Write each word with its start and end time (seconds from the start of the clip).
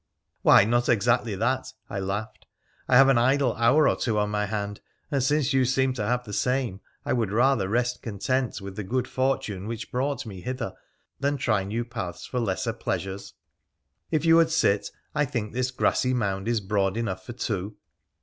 'Why, 0.41 0.65
not 0.65 0.89
exactly 0.89 1.35
that,' 1.35 1.73
I 1.87 1.99
laughed.' 1.99 2.47
I 2.89 2.97
have 2.97 3.07
an 3.07 3.19
idle 3.19 3.55
hour 3.57 3.87
or 3.87 3.95
two 3.95 4.17
on 4.17 4.33
hand, 4.33 4.81
and, 5.11 5.21
since 5.21 5.53
you 5.53 5.63
seem 5.63 5.93
to 5.93 6.03
have 6.03 6.23
the 6.23 6.33
same, 6.33 6.81
I 7.05 7.13
would 7.13 7.31
rather 7.31 7.69
rest 7.69 8.01
content 8.01 8.59
with 8.61 8.77
the 8.77 8.83
good 8.83 9.07
fortune 9.07 9.67
which 9.67 9.91
brought 9.91 10.25
me 10.25 10.41
hither 10.41 10.73
than 11.19 11.37
try 11.37 11.63
new 11.65 11.85
paths 11.85 12.25
for 12.25 12.39
lesser 12.39 12.73
pleasures. 12.73 13.35
If 14.09 14.25
you 14.25 14.37
would 14.37 14.49
sit, 14.49 14.89
I 15.13 15.23
think 15.25 15.53
this 15.53 15.69
grassy 15.69 16.15
mound 16.15 16.47
is 16.47 16.61
broad 16.61 16.97
enough 16.97 17.23
for 17.23 17.33
two.' 17.33 17.77